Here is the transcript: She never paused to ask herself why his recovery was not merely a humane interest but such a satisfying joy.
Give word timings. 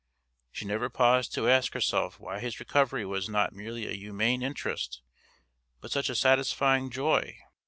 She 0.51 0.65
never 0.65 0.89
paused 0.89 1.31
to 1.35 1.47
ask 1.47 1.73
herself 1.75 2.19
why 2.19 2.39
his 2.39 2.59
recovery 2.59 3.05
was 3.05 3.29
not 3.29 3.53
merely 3.53 3.85
a 3.87 3.91
humane 3.93 4.41
interest 4.41 5.03
but 5.79 5.91
such 5.91 6.09
a 6.09 6.15
satisfying 6.15 6.89
joy. 6.89 7.37